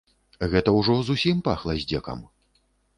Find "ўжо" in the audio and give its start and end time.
0.79-0.97